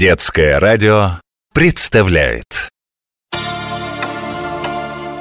Детское 0.00 0.58
радио 0.58 1.20
представляет. 1.52 2.70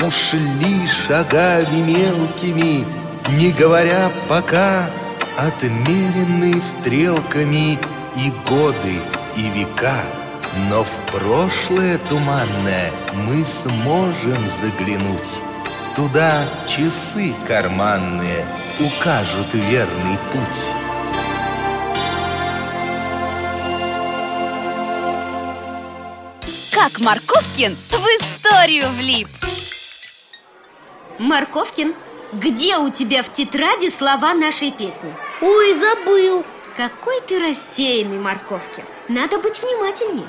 Ушли 0.00 0.86
шагами 0.86 1.80
мелкими, 1.80 2.84
не 3.36 3.50
говоря 3.50 4.12
пока 4.28 4.88
Отмеренные 5.36 6.60
стрелками 6.60 7.80
и 8.14 8.32
годы, 8.48 8.94
и 9.34 9.48
века. 9.58 10.04
Но 10.68 10.84
в 10.84 11.00
прошлое 11.10 11.98
туманное 12.08 12.92
мы 13.26 13.44
сможем 13.44 14.46
заглянуть. 14.46 15.42
Туда 15.96 16.44
часы 16.68 17.34
карманные 17.48 18.46
укажут 18.78 19.52
верный 19.52 20.16
путь 20.30 20.89
Как 26.82 26.98
Марковкин 27.00 27.74
в 27.74 28.06
историю 28.16 28.88
влип. 28.96 29.28
Марковкин, 31.18 31.94
где 32.32 32.78
у 32.78 32.88
тебя 32.88 33.22
в 33.22 33.30
тетради 33.30 33.90
слова 33.90 34.32
нашей 34.32 34.70
песни? 34.70 35.14
Ой, 35.42 35.74
забыл. 35.74 36.42
Какой 36.78 37.20
ты 37.20 37.38
рассеянный, 37.38 38.18
Марковкин. 38.18 38.84
Надо 39.08 39.38
быть 39.38 39.60
внимательней. 39.60 40.24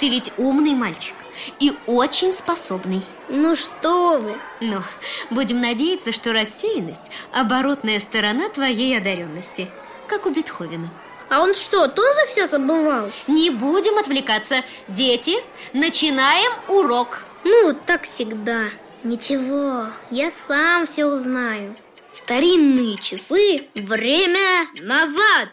Ты 0.00 0.08
ведь 0.08 0.32
умный 0.38 0.74
мальчик 0.74 1.14
и 1.60 1.72
очень 1.86 2.32
способный. 2.32 3.04
Ну 3.28 3.54
что 3.54 4.18
вы. 4.18 4.34
Но 4.60 4.82
будем 5.30 5.60
надеяться, 5.60 6.10
что 6.10 6.32
рассеянность– 6.32 7.12
оборотная 7.32 8.00
сторона 8.00 8.48
твоей 8.48 8.98
одаренности 8.98 9.70
Как 10.08 10.26
у 10.26 10.30
Бетховена 10.30 10.90
А 11.32 11.40
он 11.40 11.54
что, 11.54 11.88
тоже 11.88 12.26
все 12.28 12.46
забывал? 12.46 13.10
Не 13.26 13.48
будем 13.48 13.96
отвлекаться. 13.96 14.56
Дети, 14.86 15.38
начинаем 15.72 16.52
урок. 16.68 17.20
Ну, 17.42 17.74
так 17.86 18.02
всегда. 18.02 18.64
Ничего, 19.02 19.86
я 20.10 20.30
сам 20.46 20.84
все 20.84 21.06
узнаю. 21.06 21.74
Старинные 22.12 22.98
часы, 22.98 23.66
время 23.74 24.68
назад. 24.82 25.48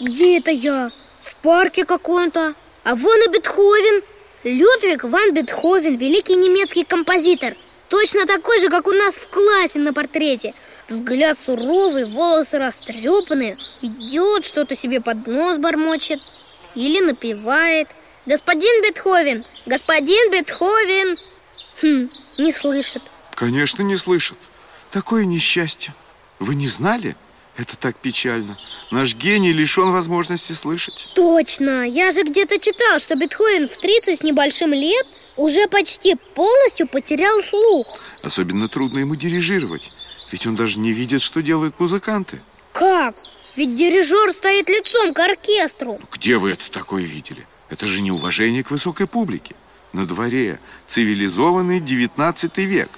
Где 0.00 0.38
это 0.38 0.50
я? 0.50 0.92
В 1.22 1.36
парке 1.42 1.84
каком-то. 1.84 2.54
А 2.84 2.94
вон 2.94 3.20
и 3.22 3.28
Бетховен. 3.28 4.02
Людвиг 4.44 5.04
ван 5.04 5.34
Бетховен, 5.34 5.98
великий 5.98 6.36
немецкий 6.36 6.84
композитор. 6.84 7.54
Точно 7.90 8.24
такой 8.24 8.60
же, 8.60 8.70
как 8.70 8.86
у 8.86 8.92
нас 8.92 9.16
в 9.16 9.28
классе 9.28 9.78
на 9.78 9.92
портрете 9.92 10.54
Взгляд 10.88 11.38
суровый, 11.38 12.04
волосы 12.04 12.58
растрепанные 12.58 13.56
Идет, 13.80 14.44
что-то 14.44 14.76
себе 14.76 15.00
под 15.00 15.26
нос 15.26 15.58
бормочет 15.58 16.20
Или 16.74 17.00
напевает 17.00 17.88
Господин 18.26 18.82
Бетховен, 18.82 19.44
господин 19.66 20.30
Бетховен 20.30 21.16
Хм, 21.80 22.10
не 22.38 22.52
слышит 22.52 23.02
Конечно, 23.34 23.82
не 23.82 23.96
слышат. 23.96 24.38
Такое 24.90 25.24
несчастье. 25.24 25.94
Вы 26.38 26.54
не 26.54 26.68
знали? 26.68 27.16
Это 27.56 27.76
так 27.76 27.96
печально. 27.96 28.56
Наш 28.90 29.14
гений 29.14 29.52
лишен 29.52 29.90
возможности 29.90 30.52
слышать. 30.52 31.08
Точно, 31.14 31.86
я 31.88 32.10
же 32.10 32.22
где-то 32.22 32.58
читал, 32.58 32.98
что 33.00 33.14
Бетховен 33.16 33.68
в 33.68 33.76
30 33.78 34.20
с 34.20 34.22
небольшим 34.22 34.72
лет 34.72 35.06
уже 35.36 35.66
почти 35.66 36.14
полностью 36.34 36.86
потерял 36.86 37.42
слух 37.42 37.98
Особенно 38.22 38.68
трудно 38.68 38.98
ему 39.00 39.16
дирижировать. 39.16 39.90
Ведь 40.32 40.46
он 40.46 40.56
даже 40.56 40.80
не 40.80 40.92
видит, 40.92 41.20
что 41.20 41.42
делают 41.42 41.78
музыканты. 41.78 42.40
Как? 42.72 43.14
Ведь 43.54 43.76
дирижер 43.76 44.32
стоит 44.32 44.66
лицом 44.70 45.12
к 45.12 45.18
оркестру 45.18 46.00
Где 46.10 46.38
вы 46.38 46.52
это 46.52 46.70
такое 46.70 47.02
видели? 47.02 47.46
Это 47.68 47.86
же 47.86 48.00
неуважение 48.00 48.64
к 48.64 48.70
высокой 48.70 49.06
публике. 49.06 49.54
На 49.92 50.06
дворе 50.06 50.58
цивилизованный 50.86 51.80
19 51.80 52.58
век. 52.58 52.88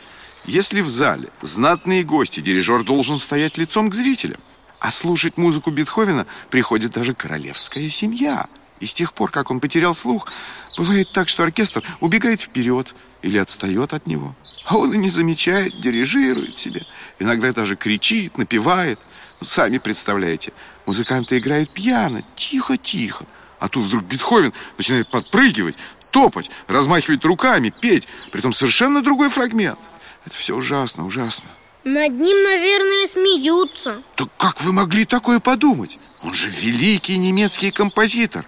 Если 0.45 0.81
в 0.81 0.89
зале 0.89 1.31
знатные 1.43 2.05
гости, 2.05 2.39
дирижер 2.39 2.85
должен 2.85 3.19
стоять 3.19 3.59
лицом 3.59 3.91
к 3.91 3.95
зрителям. 3.95 4.39
А 4.79 4.93
слушать 4.93 5.37
музыку 5.37 5.73
Бетховена 5.73 6.27
приходит 6.51 6.93
даже 6.93 7.15
королевская 7.15 7.89
семья. 7.89 8.47
И 8.79 8.87
с 8.87 8.95
тех 8.95 9.13
пор, 9.13 9.33
как 9.33 9.51
он 9.51 9.59
потерял 9.59 9.95
слух, 9.95 10.31
бывает 10.79 11.11
так, 11.11 11.29
что 11.29 11.43
оркестр 11.43 11.83
убегает 12.01 12.43
вперед 12.43 12.95
или 13.23 13.39
отстает 13.39 13.93
от 13.93 14.07
него. 14.07 14.37
А 14.65 14.79
он 14.79 14.95
и 14.95 14.97
не 14.97 15.09
замечает, 15.09 15.79
дирижирует 15.81 16.57
себе. 16.57 16.87
Иногда 17.19 17.53
даже 17.53 17.77
кричит, 17.77 18.39
напевает. 18.39 18.99
Ну, 19.41 19.47
сами 19.47 19.79
представляете, 19.79 20.53
музыканты 20.87 21.39
играют 21.39 21.71
пьяно, 21.71 22.25
тихо-тихо. 22.37 23.27
А 23.59 23.69
тут 23.69 23.85
вдруг 23.85 24.05
Бетховен 24.05 24.53
начинает 24.79 25.11
подпрыгивать, 25.11 25.77
топать, 26.11 26.51
размахивать 26.67 27.25
руками, 27.25 27.73
петь. 27.79 28.09
Притом 28.33 28.53
совершенно 28.53 29.03
другой 29.03 29.29
фрагмент. 29.29 29.79
Это 30.25 30.35
все 30.35 30.57
ужасно, 30.57 31.05
ужасно. 31.05 31.51
Над 31.85 32.13
ним, 32.13 32.43
наверное, 32.43 33.07
смеются 33.07 34.03
Так 34.17 34.29
как 34.39 34.63
вы 34.63 34.73
могли 34.73 35.05
такое 35.05 35.39
подумать? 35.39 35.99
Он 36.23 36.33
же 36.33 36.49
великий 36.49 37.19
немецкий 37.19 37.71
композитор. 37.71 38.47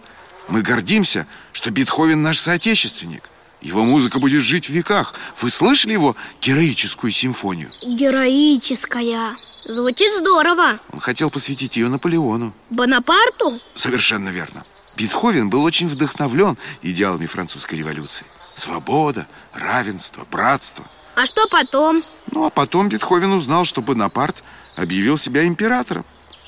Мы 0.48 0.62
гордимся, 0.62 1.26
что 1.52 1.70
Бетховен 1.70 2.22
наш 2.22 2.38
соотечественник. 2.38 3.28
Его 3.66 3.84
музыка 3.84 4.20
будет 4.20 4.42
жить 4.42 4.68
в 4.68 4.72
веках. 4.72 5.14
Вы 5.40 5.50
слышали 5.50 5.92
его 5.92 6.14
героическую 6.40 7.10
симфонию? 7.10 7.68
Героическая 7.82 9.34
Звучит 9.64 10.14
здорово 10.18 10.78
Он 10.92 11.00
хотел 11.00 11.30
посвятить 11.30 11.76
ее 11.76 11.88
Наполеону. 11.88 12.54
Бонапарту? 12.70 13.60
Совершенно 13.74 14.28
верно. 14.28 14.62
Бетховен 14.96 15.50
был 15.50 15.64
очень 15.64 15.88
вдохновлен 15.88 16.56
идеалами 16.82 17.26
французской 17.26 17.74
революции. 17.74 18.24
Свобода, 18.54 19.26
равенство, 19.52 20.24
братство. 20.30 20.84
А 21.16 21.26
что 21.26 21.48
потом? 21.48 22.04
Ну, 22.30 22.44
а 22.44 22.50
потом 22.50 22.88
Бетховен 22.88 23.32
узнал, 23.32 23.64
что 23.64 23.82
Бонапарт 23.82 24.44
объявил 24.76 25.16
себя 25.16 25.44
императором. 25.44 26.04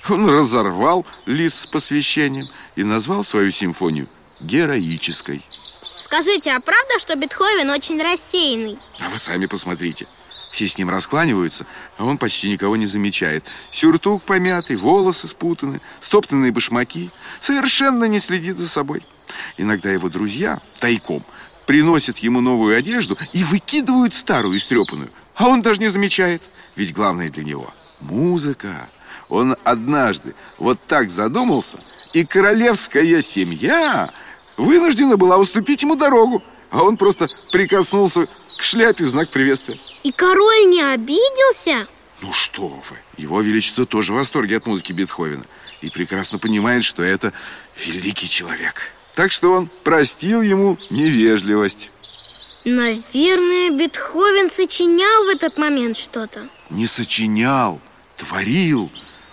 Он 0.08 0.30
разорвал 0.30 1.04
лист 1.26 1.62
с 1.62 1.66
посвящением 1.66 2.46
и 2.76 2.84
назвал 2.84 3.24
свою 3.24 3.50
симфонию 3.50 4.06
героической. 4.40 5.42
Скажите, 6.00 6.52
а 6.52 6.60
правда, 6.60 6.98
что 6.98 7.16
Бетховен 7.16 7.70
очень 7.70 8.00
рассеянный? 8.00 8.78
А 9.00 9.08
вы 9.08 9.18
сами 9.18 9.46
посмотрите. 9.46 10.06
Все 10.50 10.66
с 10.66 10.78
ним 10.78 10.90
раскланиваются, 10.90 11.66
а 11.98 12.04
он 12.04 12.16
почти 12.16 12.50
никого 12.50 12.76
не 12.76 12.86
замечает. 12.86 13.44
Сюртук 13.70 14.22
помятый, 14.22 14.76
волосы 14.76 15.28
спутаны, 15.28 15.80
стоптанные 16.00 16.52
башмаки. 16.52 17.10
Совершенно 17.38 18.04
не 18.04 18.18
следит 18.18 18.56
за 18.56 18.68
собой. 18.68 19.04
Иногда 19.56 19.90
его 19.90 20.08
друзья 20.08 20.60
тайком 20.80 21.22
приносят 21.66 22.18
ему 22.18 22.40
новую 22.40 22.76
одежду 22.76 23.18
и 23.32 23.44
выкидывают 23.44 24.14
старую 24.14 24.56
истрепанную. 24.56 25.10
А 25.34 25.48
он 25.48 25.60
даже 25.60 25.80
не 25.80 25.88
замечает. 25.88 26.42
Ведь 26.76 26.94
главное 26.94 27.28
для 27.28 27.44
него– 27.44 27.70
музыка. 28.00 28.88
Он 29.28 29.56
однажды 29.64 30.34
вот 30.56 30.80
так 30.86 31.10
задумался, 31.10 31.78
и 32.14 32.24
королевская 32.24 33.20
семья 33.20 34.10
вынуждена 34.58 35.16
была 35.16 35.38
уступить 35.38 35.82
ему 35.82 35.96
дорогу. 35.96 36.42
А 36.70 36.82
он 36.82 36.98
просто 36.98 37.28
прикоснулся 37.50 38.28
к 38.58 38.62
шляпе 38.62 39.04
в 39.04 39.08
знак 39.08 39.30
приветствия. 39.30 39.78
И 40.02 40.12
король 40.12 40.66
не 40.66 40.82
обиделся? 40.82 41.88
Ну 42.20 42.32
что 42.32 42.68
вы, 42.68 42.96
его 43.16 43.40
величество 43.40 43.86
тоже 43.86 44.12
в 44.12 44.16
восторге 44.16 44.58
от 44.58 44.66
музыки 44.66 44.92
Бетховена 44.92 45.44
и 45.80 45.88
прекрасно 45.88 46.38
понимает, 46.38 46.84
что 46.84 47.02
это 47.02 47.32
великий 47.86 48.28
человек. 48.28 48.92
Так 49.14 49.32
что 49.32 49.52
он 49.52 49.70
простил 49.84 50.42
ему 50.42 50.76
невежливость. 50.90 51.90
Наверное, 52.64 53.70
Бетховен 53.70 54.50
сочинял 54.50 55.24
в 55.24 55.28
этот 55.28 55.58
момент 55.58 55.96
что-то 55.96 56.48
Не 56.70 56.86
сочинял, 56.86 57.80
творил. 58.16 58.90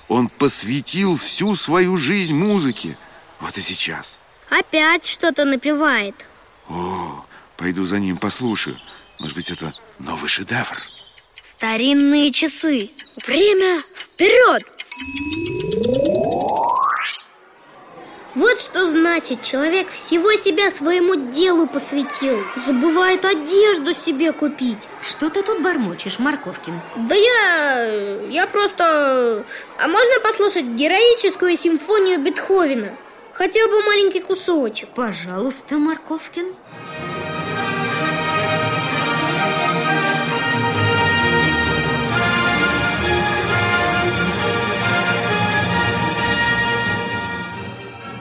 Он 0.07 0.29
посвятил 0.29 1.17
всю 1.17 1.55
свою 1.55 1.97
жизнь 1.97 2.35
музыке. 2.35 2.95
Вот 3.39 3.57
и 3.57 3.61
сейчас. 3.61 4.19
Опять 4.57 5.05
что-то 5.05 5.43
напевает 5.43 6.15
О, 6.69 7.25
пойду 7.57 7.83
за 7.83 7.99
ним 7.99 8.15
послушаю. 8.15 8.79
Может 9.19 9.35
быть, 9.35 9.51
это 9.51 9.73
новый 9.99 10.29
шедевр. 10.29 10.81
Старинные 11.43 12.31
часы 12.31 12.89
Время 13.27 13.79
вперед! 13.97 14.63
Вот 18.33 18.59
что 18.59 18.89
значит, 18.89 19.41
человек 19.41 19.89
всего 19.91 20.31
себя 20.33 20.71
своему 20.71 21.31
делу 21.31 21.67
посвятил 21.67 22.41
Забывает 22.65 23.25
одежду 23.25 23.93
себе 23.93 24.31
купить 24.31 24.79
Что 25.01 25.29
ты 25.29 25.41
тут 25.41 25.61
бормочешь, 25.61 26.19
Марковкин? 26.19 26.79
Да 26.95 27.15
я... 27.15 28.21
я 28.29 28.47
просто... 28.47 29.45
А 29.79 29.87
можно 29.89 30.19
послушать 30.21 30.65
героическую 30.65 31.57
симфонию 31.57 32.19
Бетховена? 32.19 32.91
Хотя 33.35 33.67
бы 33.67 33.81
маленький 33.83 34.21
кусочек. 34.21 34.87
Пожалуйста, 34.95 35.77
Марковкин 35.77 36.55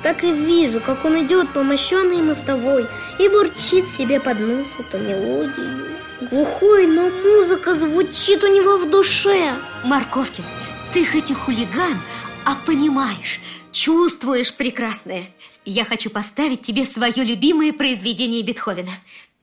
так 0.03 0.25
и 0.25 0.33
вижу, 0.33 0.81
как 0.81 1.05
он 1.05 1.25
идет 1.25 1.49
по 1.55 1.63
мощенной 1.63 2.21
мостовой 2.21 2.87
И 3.19 3.29
бурчит 3.29 3.89
себе 3.89 4.21
под 4.21 4.41
нос 4.41 4.67
эту 4.79 4.99
мелодию. 4.99 5.97
Глухой, 6.29 6.89
но 6.89 7.09
музыка 7.09 7.75
звучит 7.77 8.43
у 8.43 8.49
него 8.49 8.79
в 8.79 8.91
душе. 8.91 9.53
Морковкин, 9.85 10.45
ты 10.93 11.07
хоть 11.07 11.31
и 11.31 11.35
хулиган, 11.35 12.01
а 12.45 12.55
понимаешь, 12.67 13.41
чувствуешь 13.73 14.55
прекрасное 14.55 15.31
Я 15.65 15.85
хочу 15.85 16.11
поставить 16.11 16.63
тебе 16.63 16.85
свое 16.85 17.25
любимое 17.25 17.73
произведение 17.73 18.43
Бетховена 18.43 18.93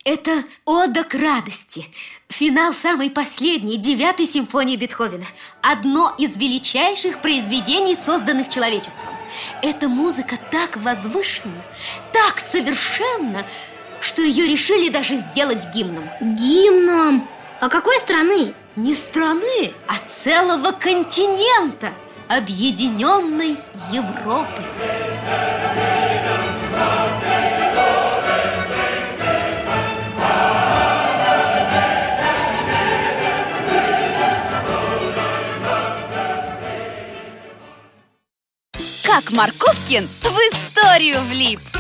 это 0.04 0.46
«Ода 0.66 1.04
к 1.04 1.14
радости», 1.14 1.86
финал 2.28 2.74
самой 2.74 3.12
последней, 3.12 3.78
девятой 3.78 4.26
симфонии 4.26 4.76
Бетховена. 4.76 5.28
Одно 5.62 6.16
из 6.18 6.36
величайших 6.38 7.22
произведений, 7.22 7.96
созданных 7.96 8.50
человечеством. 8.50 9.14
Эта 9.62 9.88
музыка 9.88 10.40
так 10.50 10.76
возвышена, 10.78 11.64
так 12.12 12.40
совершенна, 12.40 13.46
что 14.00 14.24
ее 14.24 14.48
решили 14.48 14.90
даже 14.90 15.18
сделать 15.18 15.68
гимном. 15.72 16.10
Гимном? 16.20 17.30
А 17.60 17.70
какой 17.70 18.00
страны? 18.00 18.56
Не 18.76 18.96
страны, 18.96 19.74
а 19.88 19.98
целого 20.08 20.72
континента, 20.72 21.94
объединенной 22.38 23.58
Европы. 23.92 24.64
Как 39.04 39.32
Марковкин 39.32 40.08
в 40.08 40.26
историю 40.26 41.20
влип. 41.28 41.71